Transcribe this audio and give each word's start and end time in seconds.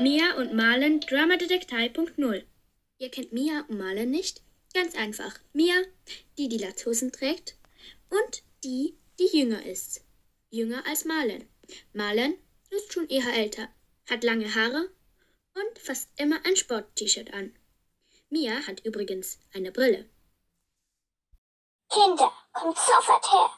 Mia 0.00 0.34
und 0.38 0.54
Marlen 0.54 1.00
Dramadetektei.0 1.00 2.46
Ihr 2.96 3.10
kennt 3.10 3.34
Mia 3.34 3.66
und 3.68 3.76
Marlen 3.76 4.10
nicht? 4.10 4.40
Ganz 4.72 4.94
einfach. 4.94 5.38
Mia, 5.52 5.74
die 6.38 6.48
die 6.48 6.56
Latzhosen 6.56 7.12
trägt 7.12 7.58
und 8.08 8.42
die, 8.64 8.98
die 9.18 9.28
jünger 9.36 9.62
ist. 9.66 10.02
Jünger 10.48 10.86
als 10.86 11.04
Marlen. 11.04 11.46
Marlen 11.92 12.38
ist 12.70 12.94
schon 12.94 13.10
eher 13.10 13.30
älter, 13.34 13.68
hat 14.08 14.24
lange 14.24 14.54
Haare 14.54 14.88
und 15.54 15.78
fast 15.78 16.08
immer 16.16 16.40
ein 16.46 16.56
Sport-T-Shirt 16.56 17.34
an. 17.34 17.54
Mia 18.30 18.66
hat 18.66 18.80
übrigens 18.86 19.38
eine 19.52 19.70
Brille. 19.70 20.08
Kinder, 21.90 22.32
kommt 22.54 22.78
sofort 22.78 23.30
her. 23.30 23.50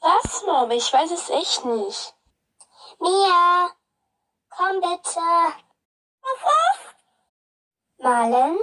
Was, 0.00 0.42
Mom? 0.44 0.72
Ich 0.72 0.92
weiß 0.92 1.12
es 1.12 1.30
echt 1.30 1.64
nicht. 1.64 2.14
Mia, 2.98 3.72
komm 4.56 4.80
bitte. 4.80 5.20
Was 6.22 6.40
ist? 6.42 6.94
Marlen, 7.98 8.58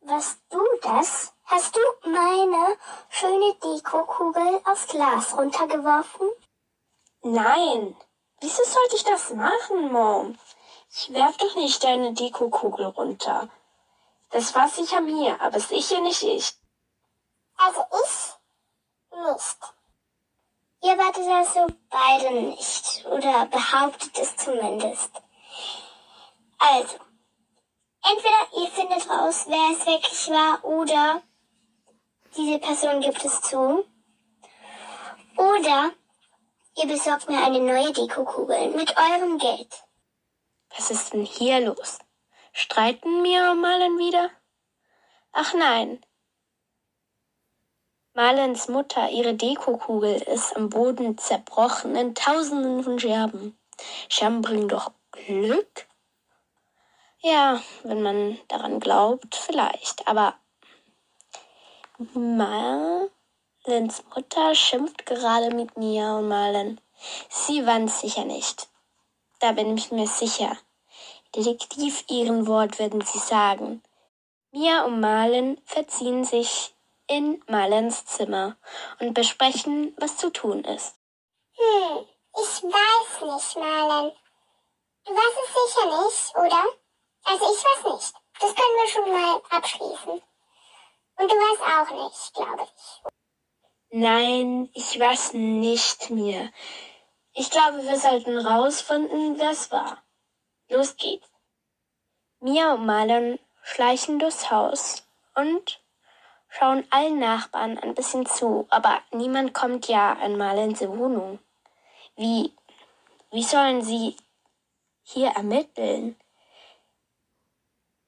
warst 0.00 0.38
du 0.50 0.60
das? 0.82 1.32
Hast 1.44 1.76
du 1.76 1.80
meine 2.08 2.76
schöne 3.08 3.54
Dekokugel 3.54 4.60
aufs 4.64 4.88
Glas 4.88 5.36
runtergeworfen? 5.36 6.28
Nein. 7.22 7.96
Wieso 8.40 8.64
sollte 8.64 8.96
ich 8.96 9.04
das 9.04 9.30
machen, 9.30 9.92
Mom? 9.92 10.38
Ich 10.90 11.12
werf 11.12 11.36
doch 11.36 11.54
nicht 11.56 11.82
deine 11.82 12.12
Dekokugel 12.12 12.86
runter. 12.86 13.48
Das 14.30 14.54
war 14.54 14.68
sicher 14.68 15.00
mir, 15.00 15.40
aber 15.40 15.60
sicher 15.60 16.00
nicht 16.00 16.22
ich. 16.22 16.54
Also 17.56 17.84
ich 18.04 18.36
nicht. 19.26 19.58
Ihr 20.82 20.98
wartet 20.98 21.26
also 21.26 21.66
beide 21.90 22.30
nicht. 22.32 23.04
Oder 23.06 23.46
behauptet 23.46 24.18
es 24.18 24.36
zumindest. 24.36 25.10
Also, 26.58 26.98
entweder 28.02 28.62
ihr 28.62 28.68
findet 28.68 29.08
raus, 29.10 29.44
wer 29.48 29.72
es 29.72 29.86
wirklich 29.86 30.30
war, 30.30 30.64
oder 30.64 31.22
diese 32.36 32.58
Person 32.58 33.00
gibt 33.00 33.24
es 33.24 33.40
zu. 33.42 33.84
Oder 35.36 35.92
ihr 36.76 36.86
besorgt 36.86 37.28
mir 37.28 37.42
eine 37.44 37.60
neue 37.60 37.92
Dekokugel 37.92 38.70
mit 38.70 38.94
eurem 38.96 39.38
Geld. 39.38 39.84
Was 40.76 40.90
ist 40.90 41.12
denn 41.12 41.24
hier 41.24 41.60
los? 41.60 41.98
Streiten 42.52 43.22
mir 43.22 43.54
Malen 43.54 43.98
wieder? 43.98 44.30
Ach 45.32 45.54
nein. 45.54 46.00
Malens 48.14 48.68
Mutter, 48.68 49.10
ihre 49.10 49.34
Dekokugel, 49.34 50.22
ist 50.22 50.56
am 50.56 50.70
Boden 50.70 51.18
zerbrochen 51.18 51.94
in 51.96 52.14
tausenden 52.14 52.82
von 52.82 52.98
Scherben. 52.98 53.58
Scherben 54.08 54.40
bringen 54.40 54.68
doch 54.68 54.92
Glück? 55.12 55.85
Ja, 57.22 57.60
wenn 57.82 58.02
man 58.02 58.38
daran 58.48 58.78
glaubt, 58.78 59.34
vielleicht. 59.34 60.06
Aber 60.06 60.34
Malens 62.14 63.10
Mutter 64.14 64.54
schimpft 64.54 65.06
gerade 65.06 65.54
mit 65.54 65.76
Mia 65.76 66.18
und 66.18 66.28
Malen. 66.28 66.80
Sie 67.28 67.66
waren 67.66 67.88
sicher 67.88 68.24
nicht. 68.24 68.68
Da 69.40 69.52
bin 69.52 69.76
ich 69.76 69.90
mir 69.90 70.06
sicher. 70.06 70.56
Detektiv 71.34 72.04
ihren 72.08 72.46
Wort 72.46 72.78
werden 72.78 73.00
sie 73.00 73.18
sagen. 73.18 73.82
Mia 74.50 74.84
und 74.84 75.00
Malen 75.00 75.60
verziehen 75.64 76.24
sich 76.24 76.74
in 77.06 77.42
Malens 77.46 78.04
Zimmer 78.06 78.56
und 79.00 79.14
besprechen, 79.14 79.94
was 79.98 80.16
zu 80.16 80.30
tun 80.30 80.64
ist. 80.64 80.96
Hm, 81.56 82.06
ich 82.34 82.62
weiß 82.62 83.22
nicht, 83.22 83.56
Malen. 83.56 84.12
Du 85.04 85.12
weißt 85.12 85.38
es 85.44 85.74
sicher 85.74 85.86
nicht, 86.04 86.36
oder? 86.36 86.64
Also 87.26 87.44
ich 87.44 87.64
weiß 87.64 87.92
nicht. 87.92 88.14
Das 88.40 88.54
können 88.54 88.76
wir 88.76 88.88
schon 88.88 89.12
mal 89.12 89.42
abschließen. 89.50 90.22
Und 91.18 91.30
du 91.30 91.34
weißt 91.34 91.90
auch 91.90 92.04
nicht, 92.04 92.34
glaube 92.34 92.62
ich. 92.64 93.02
Nein, 93.90 94.70
ich 94.74 94.98
weiß 94.98 95.32
nicht 95.32 96.10
mehr. 96.10 96.50
Ich 97.32 97.50
glaube, 97.50 97.82
wir 97.82 97.98
sollten 97.98 98.38
rausfinden, 98.38 99.38
wer 99.38 99.50
es 99.50 99.70
war. 99.70 100.02
Los 100.68 100.96
geht's. 100.96 101.28
Mia 102.40 102.74
und 102.74 102.86
Marlon 102.86 103.38
schleichen 103.62 104.18
durchs 104.18 104.50
Haus 104.50 105.06
und 105.34 105.80
schauen 106.48 106.86
allen 106.90 107.18
Nachbarn 107.18 107.78
ein 107.78 107.94
bisschen 107.94 108.26
zu, 108.26 108.66
aber 108.70 109.00
niemand 109.10 109.52
kommt 109.52 109.88
ja 109.88 110.12
einmal 110.12 110.58
in 110.58 110.78
Wohnung. 110.78 111.38
Wie, 112.16 112.54
wie 113.30 113.42
sollen 113.42 113.82
sie 113.82 114.16
hier 115.02 115.28
ermitteln? 115.30 116.16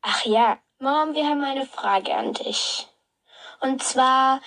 Ach 0.03 0.25
ja, 0.25 0.59
Mom, 0.79 1.15
wir 1.15 1.27
haben 1.27 1.43
eine 1.43 1.67
Frage 1.67 2.15
an 2.15 2.33
dich. 2.33 2.87
Und 3.61 3.83
zwar, 3.83 4.41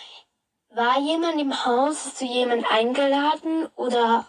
war 0.70 1.00
jemand 1.00 1.42
im 1.42 1.66
Haus, 1.66 2.06
hast 2.06 2.22
du 2.22 2.26
jemand 2.26 2.70
eingeladen 2.72 3.68
oder 3.76 4.26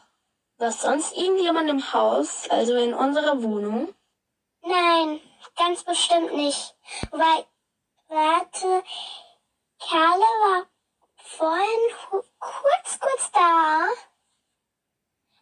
war 0.58 0.72
sonst 0.72 1.16
irgendjemand 1.16 1.70
im 1.70 1.92
Haus, 1.92 2.48
also 2.50 2.74
in 2.74 2.92
unserer 2.92 3.42
Wohnung? 3.42 3.94
Nein, 4.62 5.20
ganz 5.56 5.84
bestimmt 5.84 6.34
nicht. 6.34 6.74
Weil, 7.12 7.46
warte, 8.08 8.82
Kerle 9.78 10.20
war 10.20 10.66
vorhin 11.16 12.20
kurz, 12.40 12.98
kurz 12.98 13.30
da. 13.30 13.86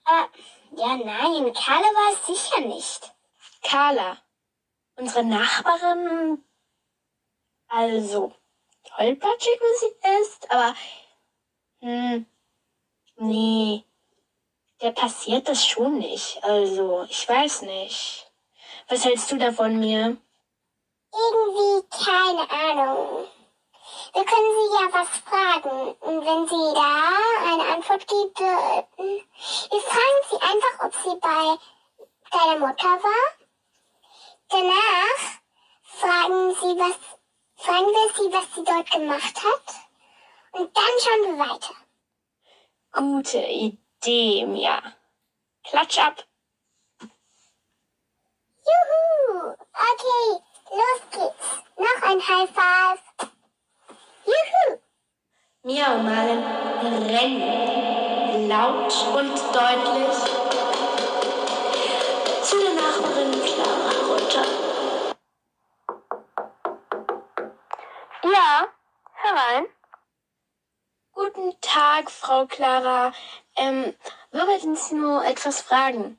Äh, 0.07 0.77
ja, 0.77 0.97
nein, 0.97 1.53
Kerle 1.55 1.85
war 1.85 2.13
es 2.13 2.27
sicher 2.27 2.61
nicht. 2.61 3.15
Carla, 3.63 4.19
unsere 5.01 5.25
Nachbarin, 5.25 6.45
also 7.69 8.33
tollpatschig 8.85 9.61
wie 9.61 9.79
sie 9.79 10.21
ist, 10.21 10.51
aber, 10.51 10.75
hm, 11.81 12.27
nee, 13.17 13.85
der 14.83 14.93
passiert 14.93 15.49
das 15.49 15.67
schon 15.67 15.99
nicht. 15.99 16.43
Also, 16.45 17.07
ich 17.09 17.29
weiß 17.29 17.63
nicht. 17.63 18.31
Was 18.89 19.05
hältst 19.05 19.31
du 19.33 19.37
da 19.37 19.53
von 19.53 19.79
mir? 19.79 20.17
Irgendwie 21.13 21.89
keine 21.91 22.51
Ahnung. 22.51 23.27
Wir 24.13 24.25
können 24.25 24.53
sie 24.57 24.75
ja 24.75 24.93
was 24.93 25.09
fragen. 25.19 25.95
Und 26.01 26.27
wenn 26.27 26.47
sie 26.47 26.75
da 26.75 27.53
eine 27.53 27.75
Antwort 27.75 28.07
gibt, 28.07 28.41
äh, 28.41 28.85
wir 29.71 29.81
fragen 29.81 30.21
sie 30.31 30.41
einfach, 30.41 30.87
ob 30.87 30.95
sie 30.95 31.21
bei 31.21 31.57
deiner 32.31 32.67
Mutter 32.67 33.03
war. 33.03 33.40
Danach 34.51 35.41
fragen 35.83 36.55
sie, 36.55 36.77
was, 36.77 36.99
fragen 37.55 37.87
wir 37.87 38.09
sie, 38.17 38.33
was 38.33 38.55
sie 38.55 38.65
dort 38.65 38.91
gemacht 38.91 39.37
hat. 39.45 39.75
Und 40.53 40.77
dann 40.77 40.85
schauen 41.01 41.39
wir 41.39 41.39
weiter. 41.39 41.75
Gute 42.93 43.39
Idee, 43.39 44.47
Mia. 44.47 44.83
Klatsch 45.63 45.99
ab. 45.99 46.25
Juhu! 48.67 49.55
Okay, 49.73 50.43
los 50.71 51.01
geht's. 51.13 51.63
Noch 51.77 52.03
ein 52.03 52.21
High 52.21 52.51
Five. 52.51 53.03
Juhu! 54.25 54.81
Mia 55.63 55.95
und 55.95 56.05
Malen 56.05 56.43
rennen 57.07 58.49
laut 58.49 58.93
und 59.15 59.39
deutlich 59.55 60.40
herein. 69.41 69.67
Guten 71.13 71.61
Tag, 71.61 72.11
Frau 72.11 72.47
Clara. 72.47 73.13
Ähm, 73.57 73.95
wir 74.31 74.47
wollten 74.47 74.77
Sie 74.77 74.95
nur 74.95 75.25
etwas 75.25 75.61
fragen. 75.61 76.19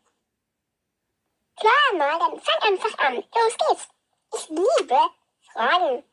Klar, 1.55 1.97
mal, 1.97 2.19
dann 2.19 2.41
fang 2.41 2.73
einfach 2.73 2.97
an. 2.99 3.15
Los 3.15 3.57
geht's. 3.57 3.87
Ich 4.33 4.49
liebe 4.49 4.99
Fragen. 5.53 6.03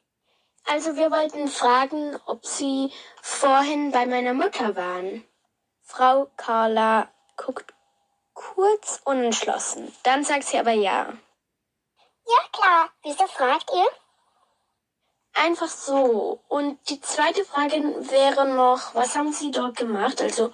Also 0.67 0.97
wir 0.97 1.11
wollten 1.11 1.49
fragen, 1.49 2.19
ob 2.27 2.45
Sie 2.45 2.93
vorhin 3.23 3.91
bei 3.93 4.07
meiner 4.07 4.35
Mutter 4.35 4.77
waren. 4.77 5.27
Frau 5.83 6.31
Carla 6.37 7.09
guckt 7.37 7.73
kurz 8.35 9.01
unentschlossen. 9.05 9.95
Dann 10.03 10.25
sagt 10.25 10.45
sie 10.45 10.59
aber 10.59 10.73
ja. 10.73 11.13
Ja, 12.27 12.49
klar. 12.53 12.91
Wieso 13.03 13.27
fragt 13.27 13.71
ihr? 13.73 13.89
Einfach 15.39 15.69
so. 15.69 16.43
Und 16.49 16.79
die 16.91 17.01
zweite 17.01 17.45
Frage 17.45 17.77
wäre 18.11 18.47
noch, 18.49 18.95
was 18.95 19.17
haben 19.17 19.33
Sie 19.33 19.51
dort 19.51 19.77
gemacht? 19.77 20.21
Also, 20.21 20.53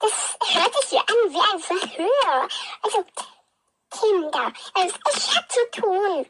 Das 0.00 0.36
hört 0.54 0.74
sich 0.82 0.92
ja 0.92 1.00
an 1.00 1.32
wie 1.32 1.40
ein 1.52 1.60
Verhör. 1.60 2.48
Also, 2.82 3.04
Kinder, 3.90 4.52
also, 4.74 4.96
ich 5.16 5.36
hab 5.36 5.50
zu 5.52 5.70
tun. 5.72 6.26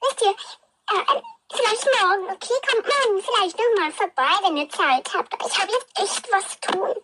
Wisst 0.00 0.22
ihr, 0.22 0.30
äh, 0.30 1.18
äh, 1.18 1.22
vielleicht 1.52 1.86
morgen, 2.00 2.24
okay? 2.34 2.54
Kommt 2.70 2.86
morgen 2.86 3.22
vielleicht 3.22 3.58
nochmal 3.58 3.92
vorbei, 3.92 4.30
wenn 4.42 4.56
ihr 4.56 4.68
Zeit 4.70 5.08
habt. 5.14 5.34
Ich 5.46 5.58
habe 5.60 5.72
jetzt 5.72 6.00
echt 6.00 6.32
was 6.32 6.60
zu 6.60 6.60
tun. 6.72 6.96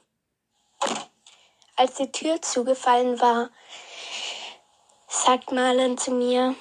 als 1.76 1.94
die 1.96 2.12
Tür 2.12 2.40
zugefallen 2.43 3.20
war, 3.20 3.50
sagt 5.08 5.52
Marlen 5.52 5.99
zu 5.99 6.12
mir. 6.12 6.55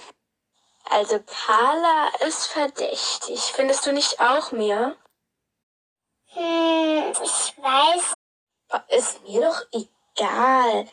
Also 0.90 1.20
Carla 1.20 2.10
ist 2.28 2.48
verdächtig. 2.48 3.40
Findest 3.54 3.86
du 3.86 3.94
nicht 3.94 4.20
auch 4.20 4.52
mehr? 4.52 4.96
Hm, 6.34 7.14
ich 7.24 7.54
weiß. 7.58 8.14
Ist 8.90 9.22
mir 9.24 9.42
doch 9.42 9.62
egal. 9.72 10.88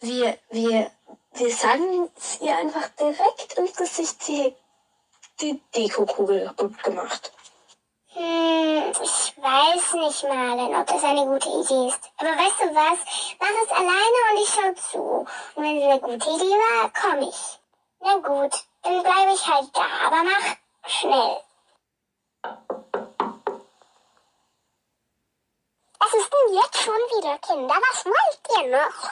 Wir, 0.00 0.38
wir, 0.50 0.90
wir 1.32 1.54
sagen 1.54 2.10
es 2.16 2.40
ihr 2.40 2.56
einfach 2.56 2.88
direkt 2.98 3.54
ins 3.54 3.76
Gesicht, 3.76 4.22
sie 4.22 4.54
die 5.40 5.62
Dekokugel 5.74 6.46
kaputt 6.46 6.82
gemacht. 6.82 7.32
Hm, 8.12 8.92
ich 9.02 9.34
weiß 9.36 9.94
nicht, 9.94 10.24
Marlen, 10.24 10.74
ob 10.74 10.86
das 10.86 11.04
eine 11.04 11.24
gute 11.26 11.48
Idee 11.48 11.88
ist. 11.88 12.00
Aber 12.18 12.30
weißt 12.30 12.60
du 12.60 12.74
was? 12.74 12.98
Mach 13.38 13.62
es 13.62 13.70
alleine 13.70 14.18
und 14.30 14.42
ich 14.42 14.50
schau 14.50 14.72
zu. 14.90 15.26
Und 15.54 15.62
wenn 15.62 15.78
es 15.78 15.84
eine 15.84 16.00
gute 16.00 16.28
Idee 16.28 16.56
war, 16.56 16.92
komm 17.00 17.22
ich. 17.28 17.60
Na 18.00 18.16
gut, 18.16 18.64
dann 18.82 19.02
bleibe 19.02 19.32
ich 19.32 19.46
halt 19.46 19.68
da, 19.74 19.86
aber 20.06 20.24
mach 20.24 20.56
schnell. 20.86 21.40
Was 25.98 26.14
ist 26.14 26.32
denn 26.32 26.54
jetzt 26.54 26.82
schon 26.82 26.94
wieder, 26.94 27.38
Kinder? 27.38 27.74
Was 27.74 28.04
wollt 28.06 28.64
ihr 28.64 28.70
noch? 28.70 29.10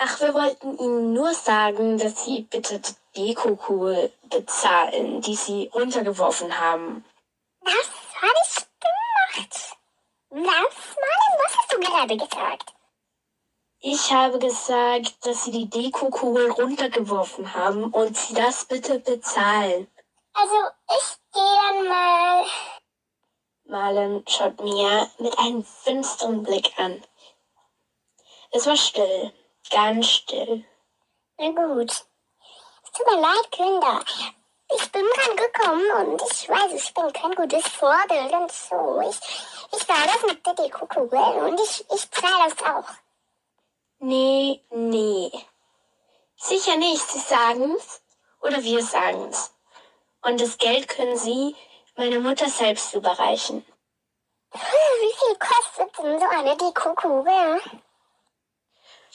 Ach, 0.00 0.20
wir 0.20 0.32
wollten 0.32 0.78
Ihnen 0.78 1.12
nur 1.12 1.34
sagen, 1.34 1.98
dass 1.98 2.24
Sie 2.24 2.42
bitte 2.42 2.78
die 2.78 2.94
Dekokugel 3.16 4.12
bezahlen, 4.30 5.20
die 5.22 5.34
Sie 5.34 5.70
runtergeworfen 5.74 6.56
haben. 6.60 7.04
Was 7.62 7.90
habe 8.22 8.34
ich 8.44 8.54
gemacht? 8.78 9.76
Was, 10.30 10.40
Marlen? 10.40 11.38
Was 11.42 11.56
hast 11.56 11.72
du 11.72 11.80
gerade 11.80 12.16
gesagt? 12.16 12.74
Ich 13.80 14.12
habe 14.12 14.40
gesagt, 14.40 15.24
dass 15.24 15.44
Sie 15.44 15.52
die 15.52 15.70
Dekokugel 15.70 16.50
runtergeworfen 16.50 17.54
haben 17.54 17.84
und 17.92 18.16
Sie 18.16 18.34
das 18.34 18.64
bitte 18.64 18.98
bezahlen. 18.98 19.86
Also, 20.32 20.56
ich 20.88 21.16
gehe 21.32 21.42
dann 21.42 21.88
mal. 21.88 22.44
Marlen 23.66 24.24
schaut 24.26 24.60
Mia 24.60 25.08
mit 25.18 25.38
einem 25.38 25.62
finsteren 25.62 26.42
Blick 26.42 26.72
an. 26.76 27.04
Es 28.50 28.66
war 28.66 28.76
still, 28.76 29.32
ganz 29.70 30.08
still. 30.08 30.64
Na 31.38 31.50
gut. 31.50 31.90
Es 31.90 32.92
tut 32.92 33.06
mir 33.06 33.20
leid, 33.20 33.52
Kinder. 33.52 34.04
Ich 34.74 34.90
bin 34.90 35.04
dran 35.14 35.36
gekommen 35.36 36.10
und 36.10 36.22
ich 36.22 36.48
weiß, 36.48 36.72
ich 36.72 36.92
bin 36.94 37.12
kein 37.12 37.32
gutes 37.32 37.68
Vorbild 37.68 38.32
und 38.32 38.50
so. 38.50 39.00
Ich, 39.08 39.20
ich 39.72 39.88
war 39.88 40.04
das 40.04 40.22
mit 40.24 40.44
der 40.44 40.54
Dekokugel 40.54 41.18
und 41.18 41.60
ich, 41.60 41.84
ich 41.94 42.10
zahle 42.10 42.48
das 42.48 42.66
auch. 42.66 43.07
Nee, 44.00 44.64
nee. 44.70 45.30
Sicher 46.36 46.76
nicht, 46.76 47.02
Sie 47.08 47.18
sagen's 47.18 48.00
oder 48.40 48.62
wir 48.62 48.82
sagen's. 48.82 49.52
Und 50.22 50.40
das 50.40 50.58
Geld 50.58 50.88
können 50.88 51.16
Sie 51.16 51.56
meiner 51.96 52.20
Mutter 52.20 52.48
selbst 52.48 52.94
überreichen. 52.94 53.66
Wie 54.52 55.14
viel 55.18 55.36
kostet 55.36 55.98
denn 55.98 56.18
so 56.18 56.26
eine 56.26 56.56
Dekokugel? 56.56 57.60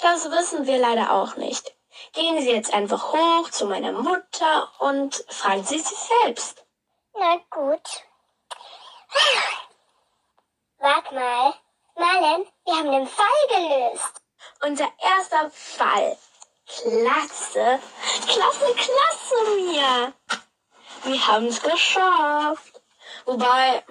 Das 0.01 0.29
wissen 0.29 0.67
wir 0.67 0.77
leider 0.77 1.13
auch 1.13 1.37
nicht. 1.37 1.73
Gehen 2.11 2.41
Sie 2.41 2.51
jetzt 2.51 2.73
einfach 2.73 3.13
hoch 3.13 3.49
zu 3.51 3.65
meiner 3.67 3.93
Mutter 3.93 4.71
und 4.79 5.23
fragen 5.29 5.63
Sie 5.63 5.79
sie 5.79 5.95
selbst. 5.95 6.65
Na 7.13 7.37
gut. 7.49 8.03
Warte 10.77 11.15
mal. 11.15 11.53
Marlen, 11.95 12.47
wir 12.65 12.75
haben 12.75 12.91
den 12.91 13.07
Fall 13.07 13.47
gelöst. 13.47 14.22
Unser 14.61 14.89
erster 15.01 15.51
Fall. 15.51 16.17
Klasse. 16.65 17.79
Klasse, 18.27 18.73
klasse, 18.75 19.55
Mia. 19.55 20.13
Wir 21.03 21.27
haben 21.27 21.47
es 21.47 21.61
geschafft. 21.61 22.81
Wobei, 23.25 23.83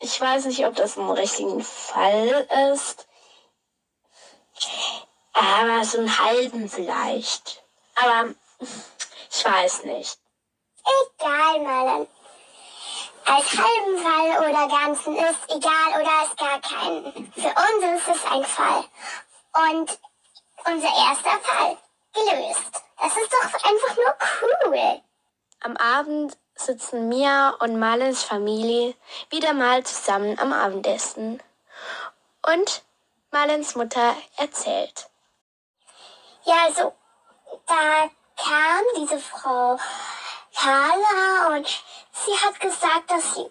ich 0.00 0.20
weiß 0.20 0.46
nicht, 0.46 0.66
ob 0.66 0.74
das 0.74 0.96
ein 0.96 1.10
richtigen 1.10 1.62
Fall 1.62 2.48
ist. 2.74 3.06
Aber 5.32 5.84
so 5.84 5.98
einen 5.98 6.18
halben 6.18 6.68
vielleicht. 6.68 7.62
Aber 7.94 8.34
ich 8.58 9.44
weiß 9.44 9.84
nicht. 9.84 10.18
Egal, 11.18 11.60
Marlen. 11.60 12.08
Als 13.24 13.56
halben 13.56 13.98
Fall 13.98 14.48
oder 14.48 14.68
ganzen 14.68 15.16
ist 15.16 15.50
egal 15.50 16.00
oder 16.00 16.24
ist 16.24 16.36
gar 16.36 16.60
keinen. 16.60 17.32
Für 17.32 17.48
uns 17.48 18.00
ist 18.00 18.16
es 18.16 18.24
ein 18.30 18.44
Fall. 18.44 18.84
Und 19.56 19.98
unser 20.66 20.88
erster 20.88 21.38
Fall 21.40 21.78
gelöst. 22.12 22.82
Das 23.00 23.16
ist 23.16 23.32
doch 23.32 23.54
einfach 23.64 23.96
nur 23.96 24.16
cool. 24.42 25.02
Am 25.60 25.76
Abend 25.76 26.36
sitzen 26.54 27.08
Mia 27.08 27.50
und 27.60 27.78
Marlens 27.78 28.22
Familie 28.22 28.94
wieder 29.30 29.52
mal 29.54 29.84
zusammen 29.84 30.38
am 30.38 30.52
Abendessen. 30.52 31.42
Und 32.46 32.82
Marlens 33.30 33.74
Mutter 33.74 34.14
erzählt. 34.36 35.08
Ja, 36.44 36.66
also, 36.66 36.94
da 37.66 38.10
kam 38.36 38.84
diese 38.96 39.18
Frau 39.18 39.78
Carla 40.54 41.56
und 41.56 41.66
sie 42.12 42.32
hat 42.44 42.60
gesagt, 42.60 43.10
dass 43.10 43.34
sie 43.34 43.50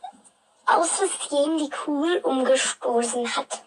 aus 0.66 0.90
Versehen 0.98 1.58
die 1.58 1.70
Kugel 1.70 2.20
umgestoßen 2.20 3.36
hat. 3.36 3.64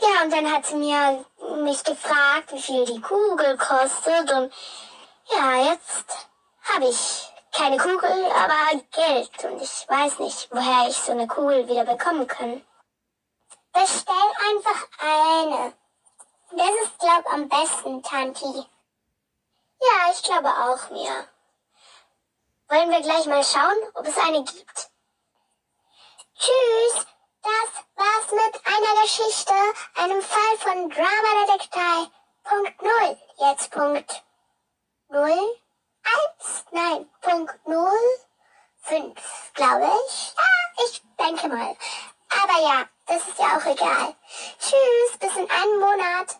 Ja, 0.00 0.22
und 0.22 0.32
dann 0.32 0.52
hat 0.52 0.66
sie 0.66 0.76
mir 0.76 1.24
mich 1.64 1.82
gefragt, 1.82 2.52
wie 2.52 2.62
viel 2.62 2.84
die 2.84 3.00
Kugel 3.00 3.56
kostet 3.58 4.30
und 4.32 4.52
ja, 5.30 5.72
jetzt 5.72 6.28
habe 6.62 6.88
ich 6.88 7.28
keine 7.52 7.76
Kugel, 7.78 8.24
aber 8.32 8.80
Geld 8.92 9.44
und 9.44 9.62
ich 9.62 9.88
weiß 9.88 10.18
nicht, 10.18 10.48
woher 10.50 10.88
ich 10.88 10.96
so 10.96 11.12
eine 11.12 11.26
Kugel 11.26 11.68
wieder 11.68 11.84
bekommen 11.84 12.26
kann. 12.26 12.64
Bestell 13.72 14.30
einfach 14.50 14.88
eine. 14.98 15.72
Das 16.50 16.70
ist, 16.84 16.98
glaub, 16.98 17.32
am 17.32 17.48
besten, 17.48 18.02
Tanti. 18.02 18.66
Ja, 19.80 20.12
ich 20.12 20.22
glaube 20.22 20.48
auch 20.48 20.90
mir. 20.90 21.28
Wollen 22.68 22.90
wir 22.90 23.00
gleich 23.02 23.26
mal 23.26 23.44
schauen, 23.44 23.76
ob 23.94 24.06
es 24.06 24.16
eine 24.18 24.44
gibt? 24.44 24.90
Tschüss, 26.38 27.06
das 27.44 27.84
war's 27.96 28.32
mit 28.32 28.60
einer 28.64 29.02
Geschichte, 29.02 29.52
einem 29.96 30.22
Fall 30.22 30.58
von 30.58 30.88
Drama 30.88 31.46
Detektei. 31.46 32.10
Punkt 32.42 32.82
null. 32.82 33.18
Jetzt 33.38 33.70
Punkt 33.70 34.24
null. 35.08 35.56
Eins, 36.04 36.64
nein, 36.70 37.08
Punkt 37.20 37.66
null. 37.66 38.18
Fünf, 38.82 39.52
glaube 39.54 39.90
ich. 40.06 40.34
Ja, 40.36 40.84
ich 40.86 41.02
denke 41.18 41.48
mal. 41.48 41.76
Aber 42.42 42.60
ja, 42.62 42.84
das 43.06 43.28
ist 43.28 43.38
ja 43.38 43.56
auch 43.56 43.66
egal. 43.66 44.14
Tschüss, 44.58 45.18
bis 45.18 45.36
in 45.36 45.50
einem 45.50 45.80
Monat. 45.80 46.36